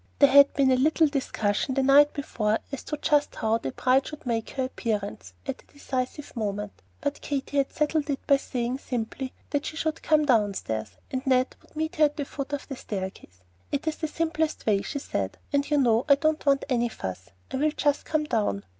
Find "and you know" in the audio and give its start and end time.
15.53-16.05